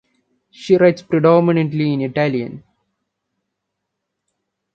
[0.49, 2.63] She writes predominantly in Italian.